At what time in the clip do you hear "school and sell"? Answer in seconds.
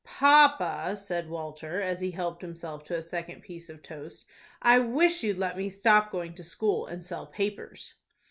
6.43-7.27